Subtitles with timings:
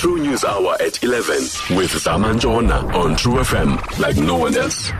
[0.00, 4.92] True News Hour at 11 with Zamantona on True FM like no one else.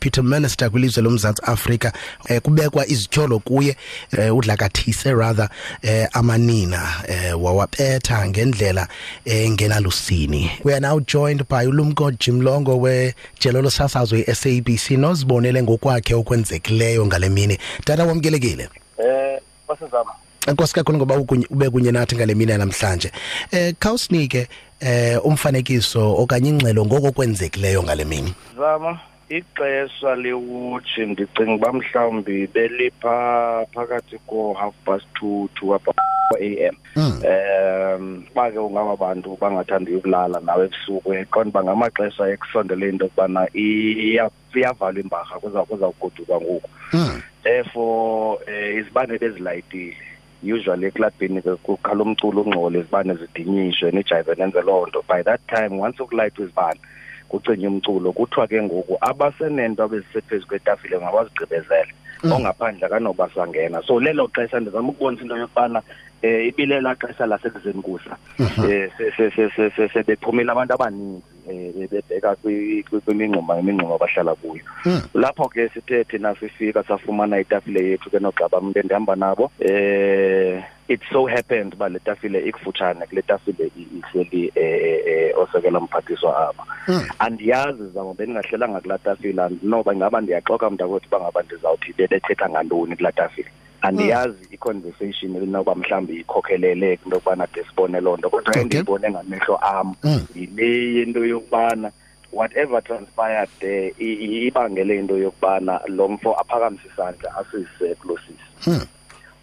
[0.00, 1.92] Peter Minister kwilizwe lomzantsi Afrika
[2.28, 3.76] eh, kubekwa izityholo kuye
[4.18, 5.48] eh, udlakathise rather
[5.82, 8.88] eh, amanina eh, wawapetha ngendlela
[9.24, 10.50] engenalusini.
[10.64, 17.58] We are now joined by ulumko Jimlongo wejelo losasazo iSABC nozibonele ngokwakhe okwenzekileyo ngale mini.
[17.84, 18.68] Tata wamkelekile?
[18.98, 20.10] Eh basizama
[20.46, 23.10] Enkosi kakhulu ngoba ukunye- ube kunye nathi ngale mina namhlanje.
[23.52, 24.48] Eh khawusinike
[24.80, 28.34] eh umfanekiso okanye ingxelo ngoko kwenzekileyo ngale mini.
[28.56, 35.92] zama ixesha lewutshi ndicinga uba mhlawumbi belipha phakathi ko half past two to apa
[36.40, 36.74] a.m.
[36.96, 37.20] Mm.
[37.24, 43.44] um uba ke ungaba bantu bangathandi ukulala nawe ebusuku eqonda uba ngamaxesha ekusondele into yokubana
[43.54, 47.20] iya- iyavalwa imbarha kuza kuzawugoduka ngoku Mm.
[47.42, 49.96] therefore eh izibane bezilayitile
[50.42, 55.80] usually eklabhini ke kukhala umculo ungcole izibane zidinyishwe nijayive nenze loo nto by that time
[55.80, 56.80] once ukulayithwa izibane
[57.28, 61.92] kucinywa umculo kuthiwa ke ngoku abasenento abezisephezu kwetafile mabazigqibezele
[62.32, 65.82] ongaphandle akanoba sangena so lelo xesha ndizama ukubonisa into yokubana
[66.22, 73.54] um ibile laa xesha lasekuzeni kusa um sebephumile abantu abaninzi um bebheka kwi- kwi- kwimingxuma
[73.56, 75.00] ngemingxuma abahlala kuyo Mm.
[75.14, 81.00] lapho ke sithe thina sifika safumana itafile yethu ke noogaba mntu endihamba nabo eh it
[81.12, 86.64] so happened uba le tafile ikufutshane kule tafile i- ihleli eh, eh, osekela mphathiswa apha
[86.88, 87.02] Mm.
[87.18, 93.12] andiyazi zamo bendingahlelanga kulaa tafile andinoba ingaba ndiyaxoka mntakwethu uba ngaba ndizawuthi bebethetha ngantoni kulaa
[93.12, 93.48] tafile
[93.88, 98.62] andiyazi i-conversation elinoba mhlawumbi ikhokhelele kwinto yokubana de sibone loo nto kodwa Okay.
[98.62, 100.26] endiyibone ngamehlo am Mm.
[100.34, 101.90] yile yento yokubana
[102.32, 108.70] whatever transpired there i- i- ibangele into yokubana lo mfo aphakamise isandla asizise kulo sisi
[108.70, 108.86] Mm.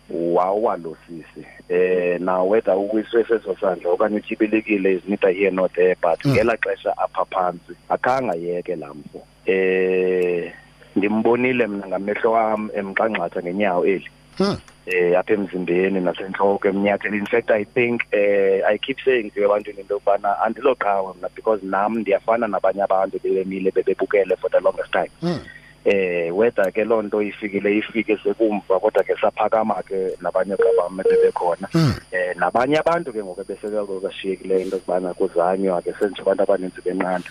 [0.10, 5.70] wawa lo sisi eh now whether uwiswe seso sandla okanye utyibilekile is neither here nor
[5.72, 6.32] there but Mm.
[6.32, 10.54] ngela xesha apha phantsi akhange ayeke laa mfo eh
[10.96, 14.58] ndimbonile mna ngamehlo wam emnqanqatha ngenyawo eli Mm.
[14.86, 19.80] eh apha emzimbeni nasentloko emnyatheni in fact i think eh i keep saying to ebantwini
[19.80, 25.12] into yokubana andiloqhawe mna because nam ndiyafana nabanye abantu bebemile bebebukele for the longest time
[25.24, 25.40] Mm.
[25.86, 31.68] Eh whether ke loo nto ifikile ifike sekumva kodwa ke saphakama ke nabanye government bekhona.
[31.74, 31.94] Mm.
[32.12, 37.30] eh nabanye abantu ke ngoku besekelo kashiyekileyo into yokubana kuzanywa ke senje abantu abaninzi benqanda.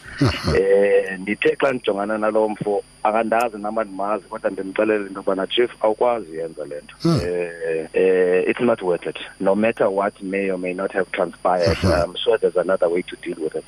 [0.54, 6.30] Eh ndithe xa ndijongana nalo mfo akandazi nama ndimazi kodwa ndimxelele into yokubana chief awukwazi
[6.30, 6.94] uyenza le nto.
[7.04, 7.20] Mm.
[7.24, 9.18] eh eh it's not worth it.
[9.40, 13.16] No matter what may or may not have transpired i'm sure there's another way to
[13.16, 13.66] deal with it.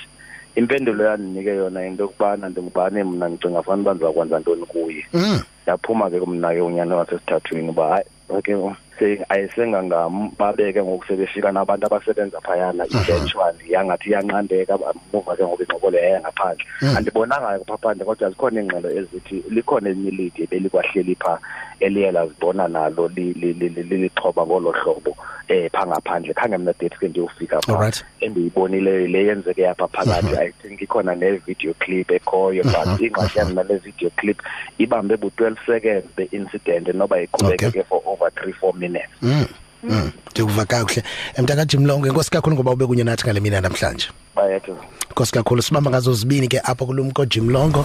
[0.56, 3.28] Impendulo yandinike yona into yokubana ndingubani mna?
[3.28, 5.06] Ndicinga fanele uba ndizawukwenza ntoni kuye.
[5.12, 5.41] Mm.
[5.67, 8.55] yaphuma ke kumna ke unyana wasesithathwini uba hayi okay
[8.99, 15.62] se ayisengangam babe ke ngoku sebefika nabantu abasebenza phayana eventually yangathi iyanqandeka bamuva ke ngoku
[15.62, 16.65] ingqobolo yaya ngaphandle.
[16.83, 16.97] Mm.
[16.97, 21.39] andibonanga pha phandle kodwa zikhona iingxelo ezithi likhona elinye ilidi belikwahleli pha
[21.81, 25.11] eliye lazibona nalo li- li- li- li- lilixhoba ngolo hlobo
[25.51, 27.73] um pha ngaphandle khange mna dethi ke ndiyofika pha
[28.21, 33.77] endiyibonileyo le yenzeke apha phakathi i think ikhona ne-video clip ekhoyo but ingxaki yam nale
[33.79, 34.39] video clip
[34.79, 39.47] ibambe bu-twelve seconds the incident noba iqhubekeke ke for over three four minutes Mm.
[39.85, 40.11] Mm.
[40.31, 41.03] Ndikuva kakuhle.
[41.37, 44.09] Emntaka longo enkosi kakhulu ngoba ube kunye nathi ngale mina namhlanje.
[44.35, 44.77] bayethu
[45.11, 47.85] Enkosi kakhulu sibamba ngazo zibini ke apha kulumko Jimlongo.